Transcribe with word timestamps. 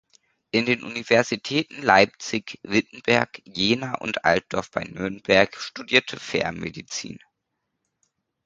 In 0.49 0.65
den 0.65 0.81
Universitäten 0.81 1.83
Leipzig, 1.83 2.57
Wittenberg, 2.63 3.39
Jena 3.45 3.99
und 3.99 4.25
Altdorf 4.25 4.71
bei 4.71 4.83
Nürnberg 4.83 5.55
studierte 5.61 6.19
Fehr 6.19 6.51
Medizin. 6.51 7.19